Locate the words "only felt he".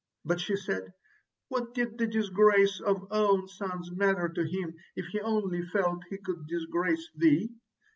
5.21-6.17